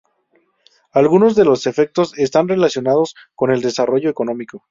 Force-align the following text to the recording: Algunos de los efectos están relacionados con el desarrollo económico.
Algunos 0.93 1.35
de 1.35 1.45
los 1.45 1.67
efectos 1.67 2.17
están 2.17 2.47
relacionados 2.47 3.13
con 3.35 3.51
el 3.51 3.61
desarrollo 3.61 4.09
económico. 4.09 4.59